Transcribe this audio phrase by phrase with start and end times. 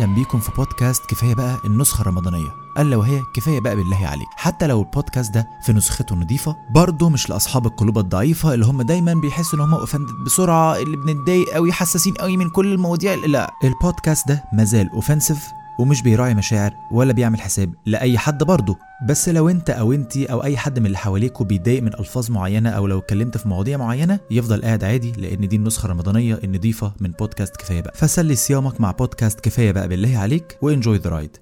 [0.00, 2.48] أهلا بيكم في بودكاست كفاية بقى النسخة الرمضانية.
[2.78, 4.28] ألا وهي كفاية بقى بالله عليك.
[4.36, 9.14] حتى لو البودكاست ده في نسخته نظيفة برضه مش لأصحاب القلوب الضعيفة اللي هم دايما
[9.14, 13.14] بيحسوا إن هم offended بسرعة اللي بنتضايق قوي حساسين قوي من كل المواضيع.
[13.14, 18.78] لا البودكاست ده مازال offensive ومش بيراعي مشاعر ولا بيعمل حساب لأي حد برضه.
[19.08, 22.70] بس لو انت أو انتي أو أي حد من اللي حواليكوا بيتضايق من ألفاظ معينة
[22.70, 27.10] أو لو اتكلمت في مواضيع معينة يفضل قاعد عادي لأن دي النسخة الرمضانية النظيفه من
[27.10, 27.92] بودكاست كفاية بقى.
[27.96, 31.36] فسلي صيامك مع بودكاست كفاية بقى بالله عليك و enjoy the ride.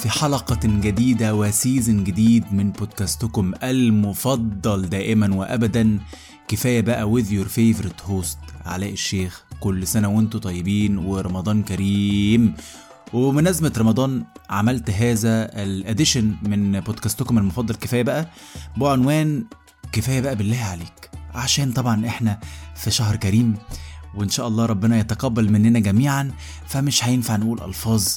[0.00, 5.98] في حلقة جديدة وسيزن جديد من بودكاستكم المفضل دائما وابدا.
[6.48, 9.44] كفاية بقى with your favorite host علاء الشيخ.
[9.60, 12.54] كل سنة وأنتم طيبين ورمضان كريم.
[13.12, 17.74] وبمناسبة رمضان عملت هذا الاديشن من بودكاستكم المفضل.
[17.74, 18.30] كفاية بقى
[18.76, 19.44] بعنوان
[19.92, 21.10] كفاية بقى بالله عليك.
[21.34, 22.40] عشان طبعا إحنا
[22.74, 23.56] في شهر كريم
[24.14, 26.30] وإن شاء الله ربنا يتقبل مننا جميعا
[26.66, 28.08] فمش هينفع نقول ألفاظ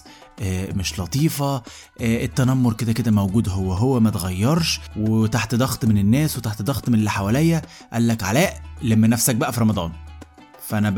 [0.75, 1.55] مش لطيفة.
[1.55, 1.63] آه،
[2.01, 6.95] التنمر كده كده موجود هو هو ما اتغيرش وتحت ضغط من الناس وتحت ضغط من
[6.95, 7.61] اللي حواليا
[7.93, 9.91] قال لك علاء لم نفسك بقى في رمضان.
[10.67, 10.89] فأنا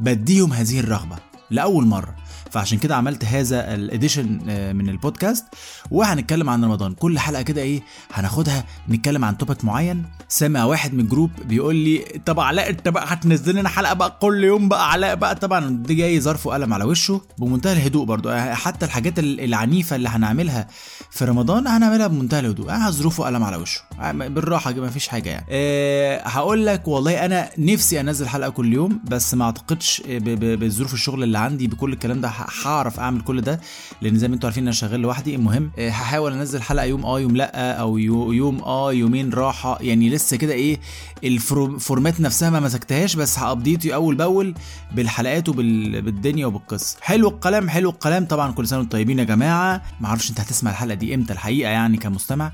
[0.00, 1.29] بديهم هذه الرغبة.
[1.50, 2.14] لأول مرة.
[2.50, 5.44] فعشان كده عملت هذا ال edition آه، من البودكاست
[5.90, 6.92] وهنتكلم عن رمضان.
[6.94, 10.04] كل حلقة كده إيه هناخدها نتكلم عن topic معين.
[10.28, 14.18] سامع واحد من ال group بيقول لي طب علاء أنت بقى هتنزل لنا حلقة بقى
[14.20, 18.28] كل يوم بقى علاء بقى؟ طبعا دي جاي ظرف وقلم على وشه بمنتهى الهدوء برضو
[18.28, 20.68] آه، حتى الحاجات ال- العنيفة اللي هنعملها
[21.10, 22.70] في رمضان هنعملها بمنتهى الهدوء.
[22.70, 23.80] آه، ظروف وقلم على وشه.
[24.00, 25.46] آه، بالراحة ما فيش حاجة يعني.
[25.50, 31.22] أه هقول لك والله أنا نفسي أنزل حلقة كل يوم بس ما أعتقدش بظروف الشغل
[31.22, 32.28] اللي عندي بكل الكلام ده
[32.64, 33.60] هعرف أعمل كل ده
[34.02, 35.34] لأن زي ما أنتوا عارفين أنا شغال لوحدي.
[35.34, 39.78] المهم آه، هحاول أنزل حلقة يوم آه يوم لأ أو يو- يوم آه يومين راحة.
[39.80, 40.80] يعني لسه كده إيه
[41.24, 44.54] ال format نفسها ما مسكتهاش بس ه update ته أول بأول
[44.92, 46.96] بالحلقات وبالدنيا وبالقصة.
[47.00, 48.24] حلو الكلام حلو الكلام.
[48.26, 49.82] طبعا كل سنة وأنتم طيبين يا جماعة.
[50.00, 52.52] ما أعرفش أنت هتسمع الحلقة دي إمتى الحقيقة يعني كمستمع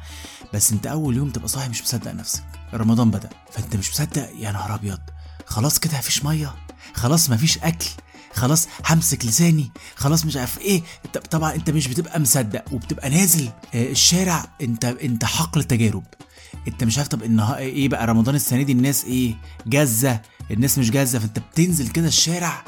[0.54, 2.42] بس أنت أول يوم تبقى صاحي مش مصدق نفسك.
[2.74, 4.98] رمضان بدأ فأنت مش مصدق؟ يا نهار أبيض.
[5.46, 6.54] خلاص كده مفيش مية
[6.94, 7.86] خلاص مفيش أكل.
[8.36, 9.70] خلاص همسك لساني.
[9.94, 10.82] خلاص مش عارف إيه.
[11.30, 13.48] طبعا أنت مش بتبقى مصدق وبتبقى نازل.
[13.74, 16.04] آه، الشارع انت أنت حقل تجارب
[16.68, 17.58] أنت مش عارف طب النها...
[17.58, 19.34] إيه بقى رمضان السنة دي الناس إيه؟
[19.66, 20.20] جازه
[20.50, 22.64] الناس مش جازه فأنت بتنزل كده الشارع.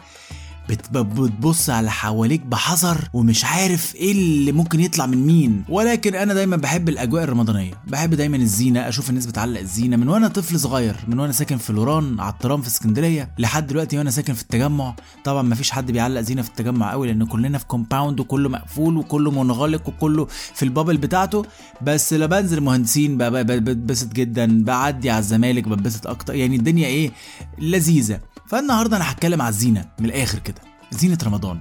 [0.68, 5.64] بتبص على حواليك بحذر ومش عارف إيه اللي ممكن يطلع من مين.
[5.68, 7.72] ولكن أنا دايما بحب الأجواء الرمضانية.
[7.86, 11.72] بحب دايما الزينة أشوف الناس بتعلق الزينه من وأنا طفل صغير من وأنا ساكن في
[11.72, 14.94] لوران على الترام في اسكندرية لحد دلوقتي وأنا ساكن في التجمع.
[15.24, 18.96] طبعا ما فيش حد بيعلق زينة في التجمع قوي لأن كلنا في compound وكله مقفول
[18.96, 21.44] وكله منغلق وكله في ال bubble بتاعته.
[21.82, 26.34] بس لا بنزل مهندسين بتبسط جدا بعدي على الزمالك بتبسط أكتر.
[26.34, 27.12] يعني الدنيا إيه؟
[27.58, 28.20] لذيذة.
[28.48, 30.60] فالنهاردة أنا هتكلم على الزينه من الآخر كده
[30.90, 31.60] زينة رمضان.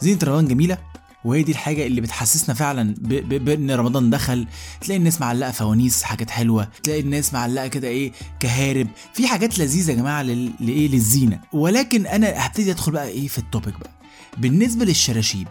[0.00, 0.78] زينة رمضان جميلة
[1.24, 4.46] وهي دي الحاجة اللي بتحسسنا فعلا بإن رمضان دخل.
[4.80, 6.68] تلاقي الناس معلقة فوانيس حاجات حلوة.
[6.82, 8.88] تلاقي الناس معلقة كده إيه كهارب.
[9.14, 11.40] في حاجات لذيذة يا جماعة لل- لإيه للزينة.
[11.52, 13.90] ولكن أنا هبتدي أدخل بقى إيه في ال topic بقى.
[14.38, 15.48] بالنسبة للشراشيب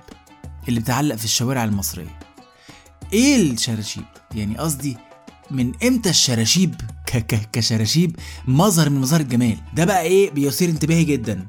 [0.70, 2.20] اللي بتعلق في الشوارع المصرية
[3.14, 4.04] إيه الشراشيب؟
[4.36, 4.98] يعني قصدي
[5.52, 6.76] من إمتى الشراشيب
[7.06, 8.16] ك ك كشراشيب
[8.48, 11.48] مظهر من مظاهر الجمال؟ ده بقى إيه؟ بيثير انتباهي جدا.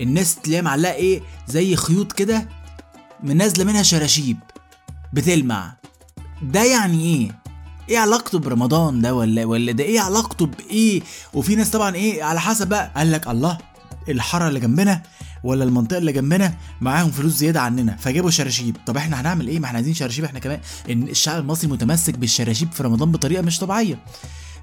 [0.00, 2.48] الناس تلاقيها معلقة إيه؟ زي خيوط كده
[3.22, 4.36] من نازلة منها شراشيب
[5.12, 5.76] بتلمع.
[6.42, 7.40] ده يعني إيه؟
[7.88, 11.02] إيه علاقته برمضان ده ولا ولا ده إيه علاقته بإيه؟
[11.34, 13.58] وفي ناس طبعا إيه؟ على حسب بقى قال لك الله
[14.08, 15.02] الحارة اللي جنبنا
[15.44, 18.76] ولا المنطقة اللي جنبنا معاهم فلوس زيادة عننا فجابوا شراشيب.
[18.86, 20.60] طب إحنا هنعمل إيه؟ ما إحنا عايزين شراشيب إحنا كمان
[20.90, 23.98] إن الشعب المصري متمسك بالشراشيب في رمضان بطريقة مش طبيعية.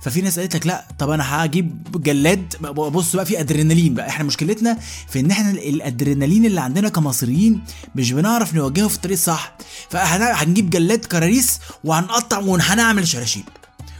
[0.01, 2.55] ففي ناس قالت لك لا طب أنا هجيب جلاد.
[2.75, 4.07] بص بقى في أدرينالين بقى.
[4.09, 4.77] إحنا مشكلتنا
[5.09, 7.61] في إن إحنا الأدرينالين اللي عندنا كمصريين
[7.95, 9.55] مش بنعرف نوجهه في الطريق الصح.
[9.89, 13.43] فهنجيب جلاد كراريس وهنقطع وهنعمل شراشيب.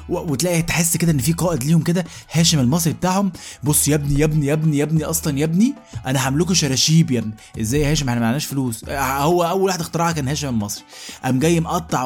[0.09, 3.31] وتلاقي تحس كده إن في قائد ليهم كده هاشم المصري بتاعهم
[3.63, 5.73] بص يا ابني يا ابني يا ابني يا ابني أصلا يا ابني
[6.05, 7.33] أنا هعملكوا شراشيب يا ابني.
[7.61, 8.85] إزاي يا هاشم؟ إحنا معناش فلوس.
[8.89, 10.83] هو أول واحد اخترعها كان هاشم المصري.
[11.23, 12.03] قام جاي مقطع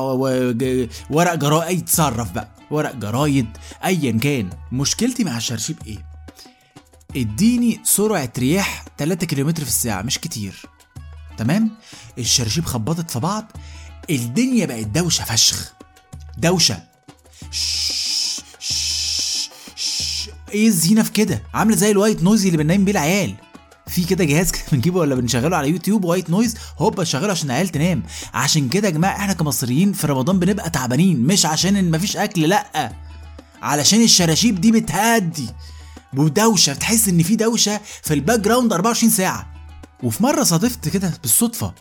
[1.10, 2.48] ورق جرايد يتصرف بقى.
[2.72, 3.48] ورق جرايد
[3.86, 4.50] ايا كان.
[4.72, 6.06] مشكلتي مع الشراشيب إيه؟
[7.16, 10.62] إديني سرعة رياح 3 كم في الساعة مش كتير.
[11.38, 11.72] تمام؟
[12.18, 13.52] الشراشيب خبطت في بعض
[14.10, 15.74] الدنيا بقت دوشة فشخ.
[16.58, 16.74] شش.
[20.54, 23.36] إيه الزينة في كده؟ عاملة زي ال white noise اللي بننام بيه العيال.
[23.88, 27.70] في كده جهاز كده بنجيبه ولا بنشغله على يوتيوب white noise هوبا شغله عشان العيال
[27.70, 28.04] تنام.
[28.34, 31.20] عشان كده يا جماعة إحنا كمصريين في رمضان بنبقى تعبانين.
[31.28, 32.92] مش عشان إن مفيش أكل لأ.
[33.62, 35.50] علشان الشراشيب دي بتهدي.
[36.18, 39.48] ودوشة بتحس إن في دوشة في ال background 24 ساعة.
[40.04, 41.74] وفي مرة صادفت كده بالصدفة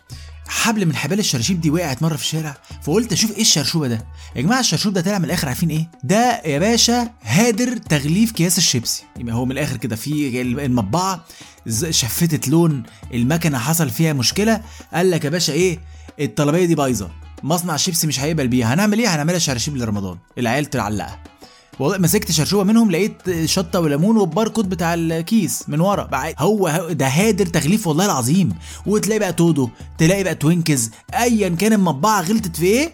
[0.49, 4.06] حبل من حبال الشراشيب دي وقعت مرة في الشارع فقلت أشوف إيه الشرشوبة ده؟
[4.37, 8.58] يا جماعة الشرشوب ده طلع من الآخر عارفين إيه؟ ده يا باشا هادر تغليف اكياس
[8.58, 9.02] الشيبسي.
[9.19, 11.25] يبقى هو من الآخر كده في المطبعة
[11.91, 12.82] شفتت اللون
[13.14, 14.61] المكنة حصل فيها مشكلة
[14.94, 15.79] قال لك يا باشا إيه؟
[16.20, 17.11] الطلبية دي بايظة
[17.43, 21.23] مصنع الشيبسي مش هيقبل بيها هنعمل إيه؟ هنعملها شراشيب لرمضان العيال تعلقها
[21.78, 26.08] والله مسكت شرشوبة منهم لقيت شطة وليمون والباركود بتاع الكيس من ورا.
[26.38, 28.52] هو ده هادر تغليف والله العظيم.
[28.86, 29.68] وتلاقي بقى تودو
[29.98, 32.92] تلاقي بقى توينكز ايا كان المطبعة غلطت في إيه؟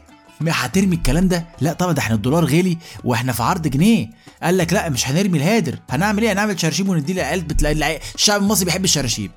[0.49, 4.11] هترمي الكلام ده؟ لا طبعا ده إحنا الدولار غالي وإحنا في عرض جنيه.
[4.43, 5.79] قال لك لا مش هنرمي الهادر.
[5.91, 9.31] هنعمل إيه؟ هنعمل شراشيب ونديه للعيال بتلاقي الشعب المصري بيحب الشراشيب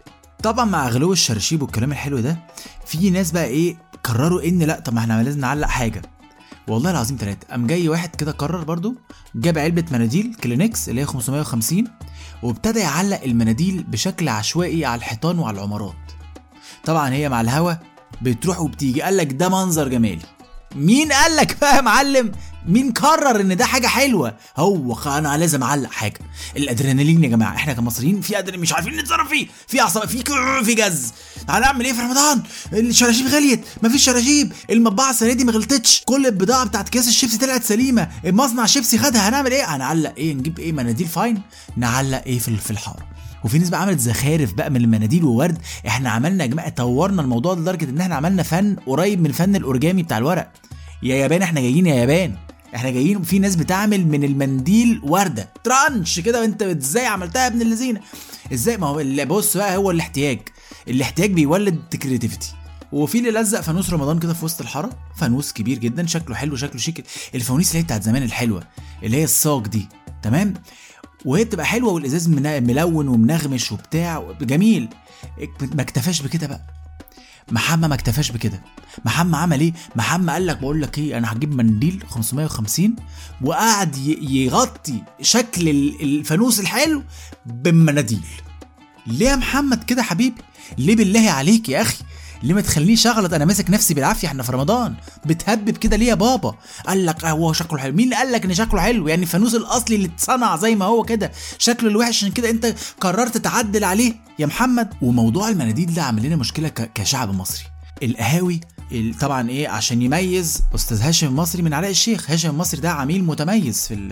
[0.43, 2.37] طبعا مع غلو الشراشيب والكلام الحلو ده
[2.85, 6.01] في ناس بقى إيه قرروا إن لا طب ما إحنا لازم نعلق حاجة.
[6.67, 8.95] والله العظيم ثلاثة قام جاي واحد كده قرر برضو
[9.35, 11.83] جاب علبة مناديل كلينكس اللي هي 550
[12.43, 15.93] وابتدى يعلق المناديل بشكل عشوائي على الحيطان وعلى العمارات.
[16.85, 17.73] طبعا هي مع الهوا
[18.21, 19.01] بتروح وبتيجي.
[19.01, 20.21] قال لك ده منظر جمالي.
[20.75, 22.31] مين قال لك بقى يا معلم؟
[22.67, 26.19] مين قرر إن ده حاجة حلوة؟ هو أنا لازم أعلق حاجة.
[26.57, 29.47] الأدرينالين يا جماعة إحنا كمصريين في ادرينالين مش عارفين نتصرف فيه.
[29.67, 30.23] في عصب في
[30.63, 31.13] في جز.
[31.49, 32.43] هنعمل إيه في رمضان؟
[32.73, 33.61] الشراشيب غليت.
[33.83, 34.53] مفيش شراشيب.
[34.69, 36.01] المطبعة السنة دي ما غلطتش.
[36.05, 38.09] كل البضاعة بتاعت اكياس الشيبسي طلعت سليمة.
[38.25, 39.29] المصنع الشيبسي خدها.
[39.29, 41.41] هنعمل إيه؟ هنعلق إيه؟ نجيب إيه؟ مناديل فاين.
[41.77, 43.07] نعلق إيه في في الحاره
[43.43, 45.57] وفي ناس بقى عملت زخارف بقى من المناديل وورد.
[45.87, 50.03] إحنا عملنا يا جماعة طورنا الموضوع لدرجة إن إحنا عملنا فن قريب من فن الأوريجامي
[50.03, 50.51] بتاع الورق.
[51.03, 52.35] يا يابان إحنا جايين يا يابان.
[52.75, 55.49] إحنا جايين في ناس بتعمل من المنديل وردة.
[55.63, 57.99] ترانش كده وانت إزاي عملتها يا ابن اللذينة؟
[58.53, 60.39] إزاي؟ ما هو اللي بص بقى هو الاحتياج.
[60.87, 62.51] الاحتياج بيولد creativity
[62.91, 64.89] وفي اللي لزق فانوس رمضان كده في وسط الحارة.
[65.15, 67.05] فانوس كبير جدا شكله حلو شكله شيك.
[67.35, 68.63] الفوانيس اللي هي بتاعت زمان الحلوة
[69.03, 69.87] اللي هي الصاج دي
[70.23, 70.53] تمام؟
[71.25, 74.87] وهي بتبقى حلوة والإزاز ملون ومنغمش وبتاع جميل.
[75.75, 76.61] ما اكتفاش بكده بقى.
[77.51, 78.61] محمد ما اكتفاش بكده.
[79.05, 82.95] محمد عمل إيه؟ محمد قال لك بقول لك إيه أنا هجيب منديل 550
[83.41, 87.03] وقعد يغطي شكل ال- الفانوس الحلو
[87.45, 88.21] بالمناديل.
[89.07, 90.41] ليه يا محمد كده حبيبي؟
[90.77, 92.03] ليه بالله عليك يا أخي؟
[92.43, 94.95] ليه ما تخلينيش أغلط؟ أنا ماسك نفسي بالعافية إحنا في رمضان.
[95.25, 96.55] بتهبب كده ليه يا بابا؟
[96.87, 97.93] قال لك آه هو شكله حلو.
[97.95, 101.31] مين قال لك إن شكله حلو؟ يعني الفانوس الأصلي اللي اتصنع زي ما هو كده
[101.57, 104.13] شكله الوحش عشان كده أنت قررت تعدل عليه.
[104.39, 107.65] يا محمد وموضوع المناديل ده عامل لنا مشكلة كشعب مصري.
[108.03, 108.59] القهاوي
[108.91, 112.31] ال- طبعا إيه عشان يميز أستاذ هاشم المصري من علاء الشيخ.
[112.31, 114.09] هاشم المصري ده عميل متميز في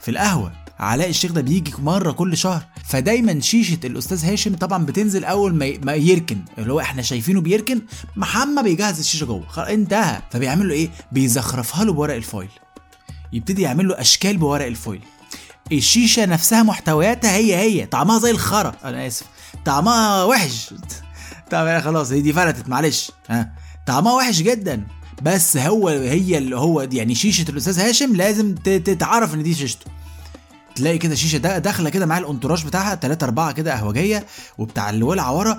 [0.00, 0.52] في القهوة.
[0.78, 2.62] علاء الشيخ ده بيجي مرة كل شهر.
[2.84, 5.54] فدايما شيشة الأستاذ هاشم طبعا بتنزل أول
[5.84, 6.38] ما يركن.
[6.58, 7.80] اللي هو إحنا شايفينه بيركن
[8.16, 9.72] محمد بيجهز الشيشة جوه.
[9.72, 10.22] انتهى.
[10.30, 12.48] فبيعمل له إيه؟ بيزخرفها له بورق الفويل
[13.32, 15.02] يبتدي يعمل له أشكال بورق الفويل
[15.72, 17.86] الشيشة نفسها محتوياتها هي هي.
[17.86, 18.74] طعمها زي الخرا.
[18.84, 19.26] أنا آسف.
[19.64, 20.74] طعمها وحش.
[21.50, 23.10] طب خلاص هي دي فلتت معلش.
[23.28, 23.52] ها؟
[23.86, 24.86] طعمها وحش جدا.
[25.22, 29.86] بس هو هي اللي هو يعني شيشة الأستاذ هاشم لازم تتعرف إن دي شيشته.
[30.78, 34.26] تلاقي كده شيشة دا داخلة كده مع الانتراج بتاعها 3 4 كده قهوجيه
[34.58, 35.58] وبتاع الولعه ورا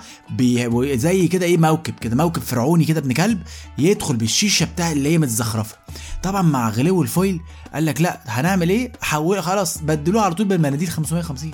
[0.95, 3.41] زي كده إيه موكب كده موكب فرعوني كده ابن كلب
[3.77, 5.75] يدخل بالشيشة بتاع اللي هي متزخرفة.
[6.23, 7.39] طبعا مع غلو الفويل
[7.73, 11.51] قال لك لا هنعمل إيه؟ حول خلاص بدلوه على طول بالمناديل 550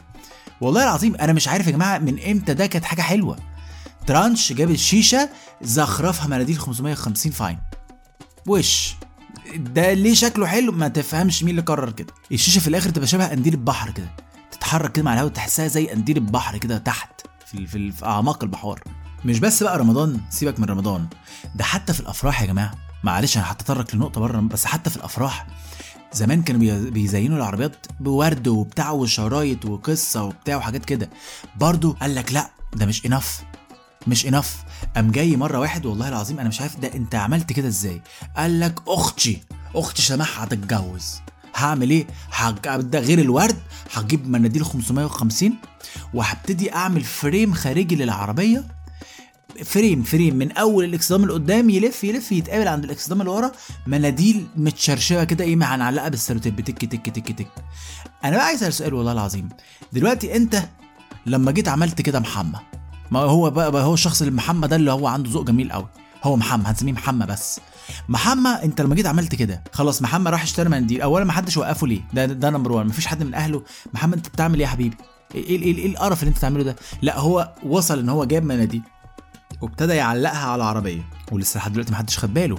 [0.62, 3.38] والله العظيم أنا مش عارف يا جماعة من إمتى ده كانت حاجة حلوة.
[4.08, 5.30] ترانش جاب الشيشة
[5.62, 7.60] زخرفها مناديل 550 فاين.
[8.48, 8.96] وش؟
[9.56, 12.14] ده ليه شكله حلو؟ ما تفهمش مين اللي قرر كده.
[12.32, 14.10] الشيشه في الآخر تبقى شبه قنديل البحر كده.
[14.52, 18.84] تتحرك كده مع الهواء تحسها زي قنديل البحر كده تحت في, في, في اعماق البحار.
[19.26, 21.08] مش بس بقى رمضان سيبك من رمضان.
[21.56, 22.76] ده حتى في الافراح يا جماعة.
[23.04, 25.48] معلش أنا هتطرق لنقطة بره بس حتى في الافراح.
[26.14, 31.10] زمان كانوا بي- بيزينوا العربيات بورد وبتاع وشرايط وقصة وبتاع وحاجات كده.
[31.56, 33.42] برضو قال لك لا ده مش enough
[34.08, 34.58] مش enough
[34.96, 38.02] قام جاي مرة واحد والله العظيم أنا مش عارف ده أنت عملت كده إزاي؟
[38.38, 39.42] قال لك أختي
[39.76, 41.16] أختي سماح هتتجوز.
[41.56, 42.08] هعمل إيه.
[42.66, 43.58] ده غير الورد.
[43.94, 45.54] هجيب مناديل 550
[46.14, 48.66] وهبتدي أعمل frame خارجي للعربية.
[49.66, 53.52] frame frame من أول الإكسدام اللي قدام يلف يلف يتقابل عند الإكسدام اللي ورا.
[53.88, 57.48] مناديل متشرشبة كده إيه هنعلقها بالسلوتيب تك تك تك تك.
[58.24, 59.50] أنا بقى عايز أسأل سؤال والله العظيم
[59.94, 60.64] دلوقتي أنت
[61.26, 62.75] لما جيت عملت كده محمد
[63.12, 65.88] ما هو بقى, بقى هو الشخص اللي محمد ده اللي هو عنده ذوق جميل قوي.
[66.24, 67.60] هو محمد هنسميه محمد بس.
[68.10, 71.88] محمد انت لما جيت عملت كده خلاص محمد راح اشترى منديل اولا ما حدش وقفه
[71.88, 73.64] ليه؟ ده ده number 1 مفيش حد من أهله.
[73.94, 74.98] محمد انت بتعمل إيه يا حبيبي؟
[75.36, 78.82] إيه إيه إيه القرف اللي انت بتعمله ده؟ لا هو وصل إن هو جاب مناديل
[79.62, 82.58] وابتدى يعلقها على العربية ولسه لحد دلوقتي محدش خد باله.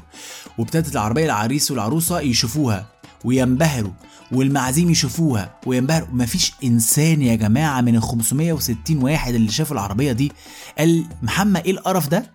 [0.58, 2.86] وابتدت العربية العريس والعروسة يشوفوها.
[3.24, 3.92] وينبهروا
[4.32, 6.08] والمعازيم يشوفوها وينبهروا.
[6.12, 10.32] مفيش إنسان يا جماعة من ال 560 واحد اللي شافوا العربية دي
[10.78, 12.30] قال محمد إيه القرف ده؟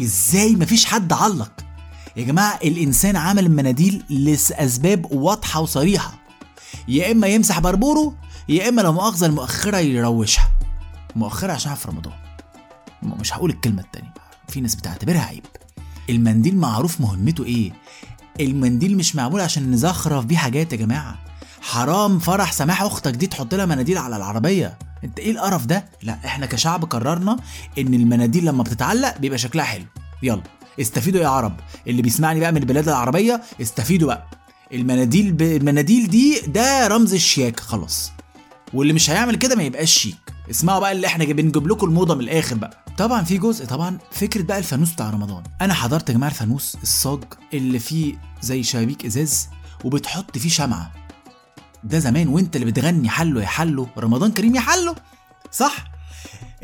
[0.00, 1.52] إزاي مفيش حد علق؟
[2.16, 6.14] يا جماعة الإنسان عمل المناديل لأسباب واضحة وصريحة.
[6.88, 8.14] يا إما يمسح بربوره
[8.48, 10.50] يا إما لو مؤاخذة المؤخرة يروشها.
[11.16, 12.12] مؤخرة عشان في رمضان.
[13.02, 14.14] مش هقول الكلمة التانية.
[14.48, 15.46] في ناس بتعتبرها عيب.
[16.10, 17.72] المنديل معروف مهمته إيه؟
[18.40, 21.18] المنديل مش معمول عشان نزخرف بيه حاجات يا جماعة.
[21.60, 24.78] حرام فرح سماح أختك دي تحط لها مناديل على العربية.
[25.04, 27.36] أنت إيه القرف ده؟ لا إحنا كشعب قررنا
[27.78, 29.84] إن المناديل لما بتتعلق بيبقى شكلها حلو.
[30.22, 30.42] يلا
[30.80, 31.56] استفيدوا يا عرب.
[31.86, 34.26] اللي بيسمعني بقى من البلاد العربية استفيدوا بقى.
[34.72, 35.42] المناديل ب...
[35.42, 38.12] المناديل دي ده رمز الشياكة خلاص.
[38.74, 40.16] واللي مش هيعمل كده ما يبقاش شيك.
[40.50, 42.85] اسمعوا بقى اللي إحنا بنجيب لكم الموضة من الآخر بقى.
[42.98, 45.42] طبعا في جزء طبعا فكرة بقى الفانوس بتاع رمضان.
[45.60, 47.24] أنا حضرت يا جماعة الفانوس الصاج
[47.54, 49.48] اللي فيه زي شبابيك إزاز
[49.84, 50.92] وبتحط فيه شمعة.
[51.84, 54.94] ده زمان وأنت اللي بتغني حلو يا حلو رمضان كريم يا حلو.
[55.52, 55.76] صح؟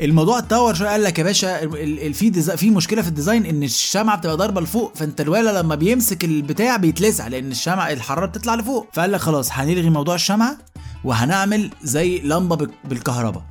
[0.01, 1.69] الموضوع اتطور شوية قال لك يا باشا
[2.13, 6.23] في في مشكلة في ال design إن الشمعة بتبقى ضاربه لفوق فأنت الولا لما بيمسك
[6.25, 8.87] البتاع بيتلسع لأن الشمعة الحرارة بتطلع لفوق.
[8.93, 10.57] فقال لك خلاص هنلغي موضوع الشمعة
[11.03, 13.43] وهنعمل زي لمبة بال- بالكهرباء.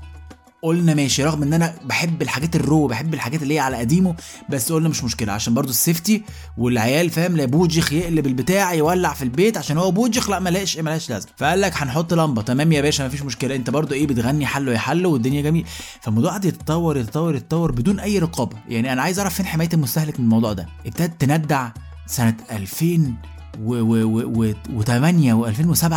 [0.64, 4.14] قلنا ماشي رغم إن أنا بحب الحاجات الرو بحب الحاجات اللي هي على قديمه
[4.48, 6.22] بس قلنا مش مشكلة عشان برضو السيفتي
[6.56, 11.10] والعيال فاهم؟ لا بوجخ يقلب البتاع يولع في البيت عشان هو بوجخ لا ملاش ملاش
[11.10, 11.32] لازمة.
[11.36, 12.42] فقال لك هنحط لمبة.
[12.42, 13.54] تمام يا باشا مفيش مشكلة.
[13.56, 15.66] أنت برضو إيه بتغني حلو يا حلو والدنيا جميل
[16.00, 18.56] فالموضوع قعد يتطور يتطور يتطور بدون أي رقابة.
[18.68, 21.70] يعني أنا عايز أعرف فين حماية المستهلك من الموضوع ده؟ ابتدت تندع
[22.06, 23.14] سنة 2000
[23.60, 24.52] و و و و
[24.82, 25.94] و8 و2007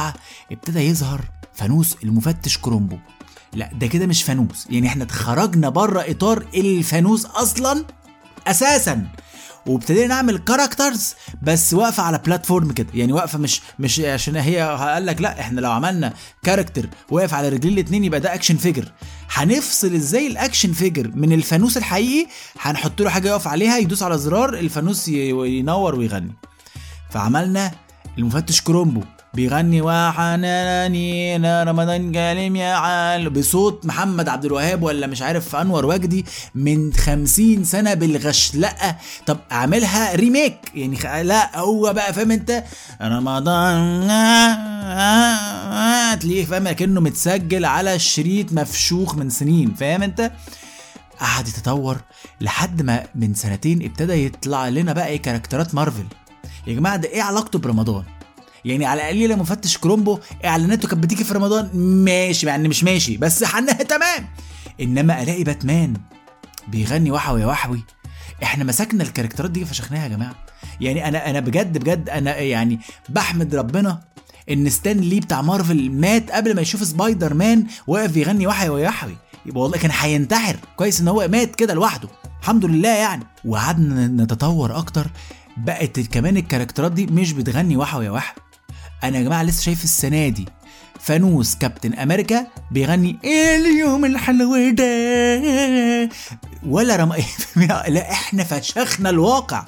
[0.51, 1.22] ابتدى يظهر
[1.53, 2.98] فانوس المفتش كرومبو.
[3.55, 4.67] لا ده كده مش فانوس.
[4.69, 7.85] يعني إحنا اتخرجنا بره اطار الفانوس أصلا
[8.47, 9.07] أساسا.
[9.67, 12.88] وابتدينا نعمل characters بس واقفة على platform كده.
[12.93, 16.13] يعني واقفة مش مش عشان هي قال لك لا إحنا لو عملنا
[16.44, 18.91] character واقف على رجلين الاتنين يبقى ده action figure
[19.31, 22.27] هنفصل إزاي ال action figure من الفانوس الحقيقي؟
[22.62, 26.33] هنحط له حاجة يقف عليها يدوس على زرار الفانوس ينور ويغني.
[27.09, 27.71] فعملنا
[28.17, 29.01] المفتش كرومبو.
[29.36, 33.30] بيغني وحناني رمضان كريم يا عال.
[33.30, 36.25] بصوت محمد عبد الوهاب ولا مش عارف أنور وجدي
[36.56, 38.96] من خمسين سنة بالغشلقة.
[39.25, 41.24] طب أعملها remake يعني.
[41.24, 42.63] لا هو بقى فاهم أنت؟
[43.01, 44.08] رمضان
[46.20, 50.32] تلاقيه فاهم كانه متسجل على شريط مفشوخ من سنين فاهم أنت؟
[51.20, 51.98] قعد يتطور
[52.42, 56.06] لحد ما من سنتين ابتدى يطلع لنا بقى إيه كاركترات مارفل.
[56.68, 58.04] يا جماعة ده إيه علاقته برمضان؟
[58.65, 61.69] يعني على الأقل لما مفتش كرومبو إعلاناته كانت بتيجي في رمضان
[62.05, 64.27] ماشي يعني مش ماشي بس حنها تمام.
[64.81, 65.93] إنما ألاقي باتمان
[66.67, 67.84] بيغني وحوي يا وحوي.
[68.43, 70.36] إحنا مسكنا الكاركترات دي فشخناها يا جماعة.
[70.81, 72.79] يعني أنا أنا بجد بجد أنا يعني
[73.10, 74.01] بحمد ربنا
[74.51, 78.88] إن ستان لي بتاع مارفل مات قبل ما يشوف سبايدر مان واقف يغني وحوي يا
[78.89, 79.15] وحوي.
[79.45, 80.55] يبقى والله كان هينتحر.
[80.75, 82.10] كويس إن هو مات كده لوحده.
[82.41, 83.24] الحمد لله يعني.
[83.45, 85.07] وقعدنا نتطور أكتر.
[85.57, 88.45] بقت كمان الكاركترات دي مش بتغني وحوي يا وحوي.
[89.04, 90.46] أنا يا جماعة لسه شايف السنة دي.
[91.00, 96.10] فانوس كابتن أمريكا بيغني إيه اليوم الحلو ده.
[96.66, 97.14] ولا رم...
[97.88, 99.66] لا إحنا فشخنا الواقع.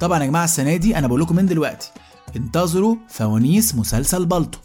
[0.00, 1.90] طبعا يا جماعة السنة دي أنا بقول لكم من دلوقتي
[2.36, 4.58] انتظروا فوانيس مسلسل بالطو.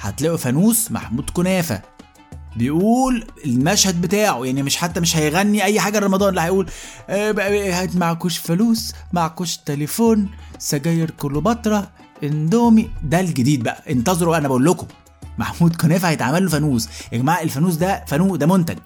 [0.00, 1.82] هتلاقوا فانوس محمود كنافة
[2.56, 6.70] بيقول المشهد بتاعه يعني مش حتى مش هيغني أي حاجة رمضان لا هيقول
[7.08, 7.32] آه،
[7.82, 11.90] هات معكوش فلوس معكوش تليفون سجاير كليوباترا
[12.22, 13.82] اندومي ده الجديد بقى.
[13.92, 14.86] انتظروا أنا بقول لكم.
[15.38, 16.88] محمود كنافة هيتعمل له فانوس.
[17.12, 18.78] يا جماعة الفانوس ده فانوس ده منتج.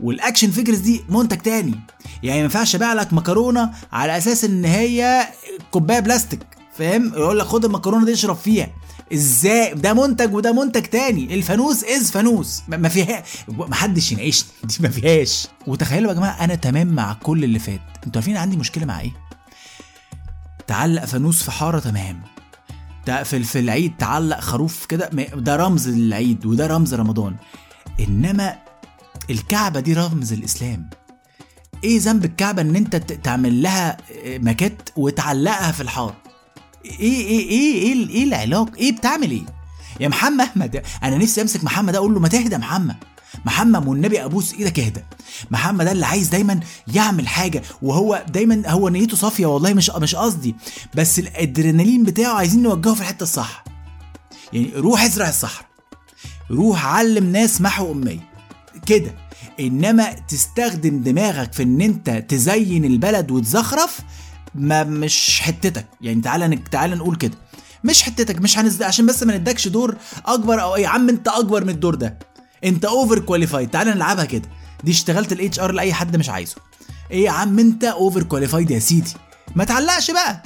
[0.00, 1.74] وال action figures دي منتج تاني.
[2.22, 5.24] يعني ما ينفعش ابيع لك مكرونة على أساس ان هي
[5.70, 6.40] كوباية بلاستيك
[6.78, 8.68] فاهم؟ يقول لك خد المكرونة دي اشرب فيها.
[9.12, 11.34] إزاي؟ ده منتج وده منتج تاني.
[11.34, 12.62] الفانوس از فانوس.
[12.68, 14.48] ما فيها ما حدش يناقشني.
[14.64, 15.48] دي ما فيهاش.
[15.66, 17.80] وتخيلوا يا جماعة أنا تمام مع كل اللي فات.
[18.06, 19.12] أنتوا عارفين عندي مشكلة مع إيه؟
[20.66, 22.22] تعلق فانوس في حارة تمام.
[23.06, 27.36] في في العيد تعلق خروف كده ده رمز العيد وده رمز رمضان.
[28.00, 28.58] إنما
[29.30, 30.90] الكعبة دي رمز الإسلام.
[31.84, 36.16] إيه ذنب الكعبة إن أنت تعمل لها آه، ماكيت وتعلقها في الحاره
[36.84, 39.42] إيه إيه إيه إيه إيه العلاقه إيه بتعمل إيه؟
[40.00, 42.96] يا محمد أحمد أنا نفسي أمسك محمد أقول له ما تهدى محمد.
[43.46, 45.00] محمد والنبي أبوس إيدك اهدى
[45.50, 46.60] محمد ده اللي عايز دايما
[46.94, 50.54] يعمل حاجة وهو دايما هو نيته صافية والله مش مش قصدي
[50.94, 53.64] بس الأدرينالين بتاعه عايزين نوجهه في الحتة الصح.
[54.52, 55.66] يعني روح ازرع الصحراء.
[56.50, 58.30] روح علم ناس محو أمية.
[58.86, 59.14] كده.
[59.60, 64.00] إنما تستخدم دماغك في إن أنت تزين البلد وتزخرف
[64.54, 65.86] ما مش حتتك.
[66.00, 67.34] يعني تعالى تعالى نقول كده.
[67.84, 70.82] مش حتتك مش هنزل عشان بس ما ندكش دور أكبر أو إيه.
[70.82, 72.18] يا عم أنت أكبر من الدور ده.
[72.64, 74.48] انت over qualified تعالى نلعبها كده.
[74.84, 76.56] دي اشتغلت ال HR لأي حد مش عايزه.
[77.10, 79.12] إيه يا عم انت over qualified يا سيدي.
[79.56, 80.42] ما تعلقش بقى.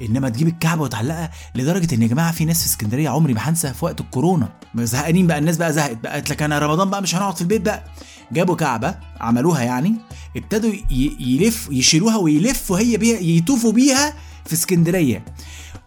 [0.00, 3.72] انما تجيب الكعبة وتعلقها لدرجة إن يا جماعة في ناس في اسكندرية عمري ما هنسى
[3.74, 4.48] في وقت الكورونا.
[4.74, 6.12] زهقانين بقى الناس بقى زهقت بقى.
[6.12, 7.84] قالت لك أنا رمضان بقى مش هنقعد في البيت بقى.
[8.32, 9.94] جابوا كعبة عملوها يعني
[10.36, 10.72] ابتدوا
[11.20, 14.14] يلف يشيلوها ويلفوا هي بيها يطوفوا بيها
[14.46, 15.24] في اسكندرية.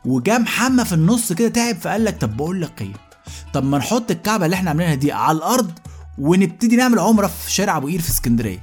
[0.06, 2.94] وجا محمد في النص كده تعب فقال لك طب بقول لك إيه؟
[3.54, 5.72] طب ما نحط الكعبة اللي إحنا عاملينها دي على الأرض
[6.18, 8.60] ونبتدي نعمل عمرة في شارع أبو قير في اسكندرية.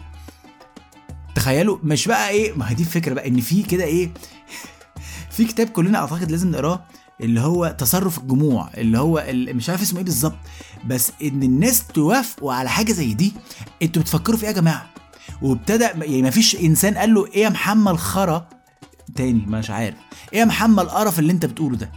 [1.35, 4.11] تخيلوا؟ مش بقى إيه؟ ما هي دي الفكرة بقى إن في كده إيه؟
[5.37, 6.85] في كتاب كلنا أعتقد لازم نقراه
[7.21, 10.37] اللي هو تصرف الجموع اللي هو ال- مش عارف اسمه إيه بالظبط
[10.87, 13.33] بس إن الناس توافقوا على حاجة زي دي
[13.83, 14.87] أنتوا بتفكروا في إيه يا جماعة؟
[15.43, 18.49] وابتدى يعني ما فيش إنسان قال له إيه يا محمد الخرا؟
[19.17, 19.97] تاني مش عارف.
[20.33, 21.93] إيه يا محمد القرف اللي أنت بتقوله ده؟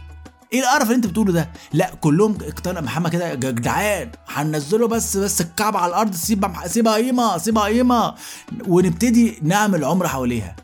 [0.52, 4.10] إيه القرف اللي انت بتقوله ده؟ لا كلهم اقتنع محمد كده يا جدعان.
[4.28, 8.14] هننزله بس بس الكعبة على الأرض سيبها سيبها قيمة سيبها قيمة.
[8.68, 10.56] ونبتدي نعمل عمرة حواليها.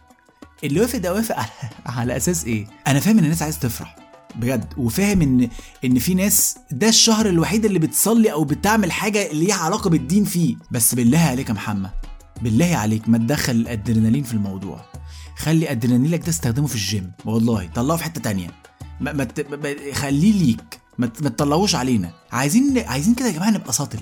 [0.64, 1.48] اللي وافق ده وافق على,
[1.86, 3.96] على أساس إيه؟ أنا فاهم إن الناس عايز تفرح
[4.34, 4.64] بجد.
[4.76, 5.48] وفاهم ان
[5.84, 10.56] إن في ناس ده الشهر الوحيد اللي بتصلي أو بتعمل حاجة ليها علاقة بالدين فيه.
[10.70, 11.90] بس بالله عليك يا محمد
[12.42, 14.84] بالله عليك ما تدخل الأدرينالين في الموضوع.
[15.36, 18.61] خلي ادرينالينك ده استخدمه في الجيم والله طلعه في حتة تانية.
[19.00, 20.80] ما ما ما- خليه ليك.
[20.98, 22.10] ما ما تطلعوش علينا.
[22.32, 23.98] عايزين عايزين كده يا جماعة نبقى ساطل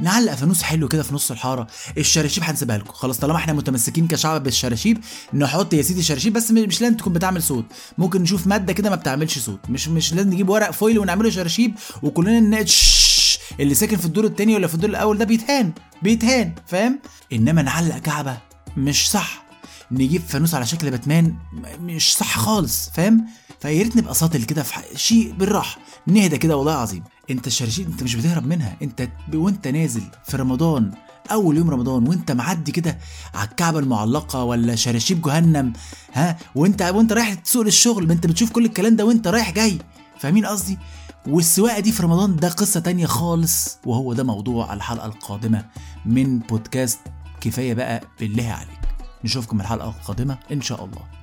[0.00, 1.66] نعلق فانوس حلو كده في نص الحارة.
[1.98, 2.92] الشراشيب هنسيبها لكم.
[2.92, 4.98] خلاص طالما إحنا متمسكين كشعب بالشراشيب
[5.34, 7.64] نحط يا سيدي شراشيب بس مش لازم تكون بتعمل صوت.
[7.98, 9.60] ممكن نشوف مادة كده ما بتعملش صوت.
[9.70, 14.24] مش مش لازم نجيب ورق فويل ونعمله شراشيب وكلنا ن- شش- اللي ساكن في الدور
[14.24, 15.72] التاني ولا في الدور الأول ده بيتهان.
[16.02, 16.98] بيتهان فاهم؟
[17.32, 18.38] إنما نعلق كعبة
[18.76, 19.46] مش صح.
[19.90, 21.34] نجيب فانوس على شكل باتمان
[21.80, 23.26] مش صح خالص فاهم؟
[23.66, 25.78] فيا ريت نبقى ساطل كده في شيء بالراحة.
[26.06, 28.76] نهدى كده والله العظيم انت الشراشيب انت مش بتهرب منها.
[28.82, 30.92] انت وانت نازل في رمضان
[31.32, 32.98] أول يوم رمضان وانت معدي كده
[33.34, 35.72] على الكعبة المعلقة ولا شراشيب جهنم
[36.12, 39.78] ها؟ وانت وانت رايح تسوق للشغل ما انت بتشوف كل الكلام ده وانت رايح جاي.
[40.18, 40.78] فاهمين قصدي؟
[41.26, 45.64] والسواقة دي في رمضان ده قصة تانية خالص وهو ده موضوع الحلقة القادمة
[46.06, 46.98] من بودكاست
[47.40, 48.80] كفاية بقى بالله عليك.
[49.24, 51.15] نشوفكم الحلقة القادمة إن شاء الله.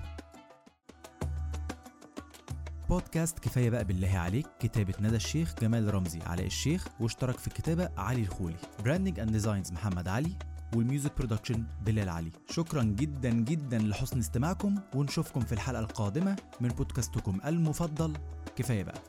[2.94, 7.90] بودكاست كفاية بقى بالله عليك كتابة ندى الشيخ جمال رمزي علاء الشيخ واشترك في الكتابة
[7.98, 8.56] علي الخولي.
[8.84, 10.32] Branding and designs محمد علي
[10.76, 12.32] وال music production بلال علي.
[12.50, 18.14] شكرا جدا جدا لحسن استماعكم ونشوفكم في الحلقة القادمة من بودكاستكم المفضل.
[18.56, 19.02] كفاية بقى.